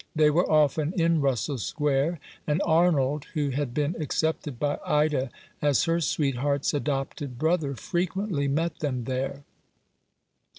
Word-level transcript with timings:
They 0.15 0.31
were 0.31 0.49
often 0.51 0.99
in 0.99 1.21
Russell 1.21 1.59
Square, 1.59 2.19
and 2.47 2.59
Arnold, 2.65 3.25
who 3.35 3.51
had 3.51 3.71
been 3.71 3.95
accepted 4.01 4.57
by 4.59 4.79
Ida 4.83 5.29
as 5.61 5.83
her 5.83 6.01
sweetheart's 6.01 6.73
adopted 6.73 7.37
brother, 7.37 7.75
frequently 7.75 8.47
met 8.47 8.79
them 8.79 9.03
there. 9.03 9.43